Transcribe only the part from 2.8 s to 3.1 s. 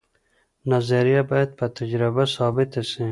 سي.